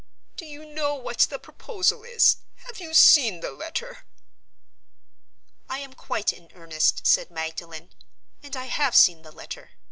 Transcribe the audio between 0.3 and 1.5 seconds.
Do you know what the